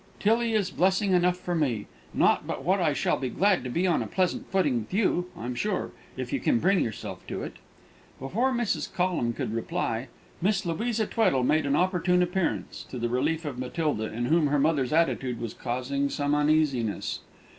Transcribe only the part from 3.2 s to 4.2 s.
glad to be on a